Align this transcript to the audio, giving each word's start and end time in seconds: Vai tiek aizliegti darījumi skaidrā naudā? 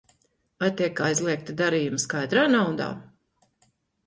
Vai 0.63 0.69
tiek 0.79 1.01
aizliegti 1.07 1.55
darījumi 1.59 2.01
skaidrā 2.05 2.47
naudā? 2.55 2.89